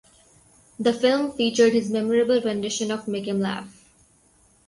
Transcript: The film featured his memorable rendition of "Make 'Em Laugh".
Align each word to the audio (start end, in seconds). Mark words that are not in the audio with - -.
The 0.79 0.93
film 0.93 1.31
featured 1.31 1.73
his 1.73 1.91
memorable 1.91 2.41
rendition 2.41 2.89
of 2.89 3.07
"Make 3.07 3.27
'Em 3.27 3.39
Laugh". 3.39 3.85